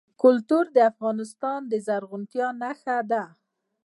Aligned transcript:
کلتور 0.21 0.65
د 0.75 0.77
افغانستان 0.91 1.59
د 1.71 1.73
زرغونتیا 1.87 2.47
نښه 2.61 2.97
ده. 3.11 3.23